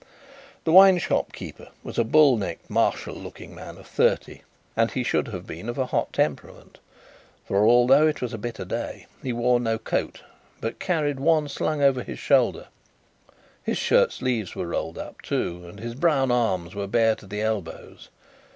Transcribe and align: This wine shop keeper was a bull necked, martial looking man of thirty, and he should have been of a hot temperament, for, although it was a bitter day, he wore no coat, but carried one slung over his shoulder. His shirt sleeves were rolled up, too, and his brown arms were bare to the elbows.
This 0.63 0.71
wine 0.73 0.97
shop 0.97 1.31
keeper 1.31 1.67
was 1.83 1.99
a 1.99 2.03
bull 2.03 2.35
necked, 2.35 2.71
martial 2.71 3.13
looking 3.13 3.53
man 3.53 3.77
of 3.77 3.85
thirty, 3.85 4.41
and 4.75 4.89
he 4.89 5.03
should 5.03 5.27
have 5.27 5.45
been 5.45 5.69
of 5.69 5.77
a 5.77 5.85
hot 5.85 6.11
temperament, 6.11 6.79
for, 7.47 7.67
although 7.67 8.07
it 8.07 8.19
was 8.19 8.33
a 8.33 8.39
bitter 8.39 8.65
day, 8.65 9.05
he 9.21 9.31
wore 9.31 9.59
no 9.59 9.77
coat, 9.77 10.23
but 10.59 10.79
carried 10.79 11.19
one 11.19 11.47
slung 11.47 11.83
over 11.83 12.01
his 12.01 12.17
shoulder. 12.17 12.65
His 13.61 13.77
shirt 13.77 14.11
sleeves 14.11 14.55
were 14.55 14.65
rolled 14.69 14.97
up, 14.97 15.21
too, 15.21 15.67
and 15.69 15.79
his 15.79 15.93
brown 15.93 16.31
arms 16.31 16.73
were 16.73 16.87
bare 16.87 17.13
to 17.17 17.27
the 17.27 17.41
elbows. 17.41 18.09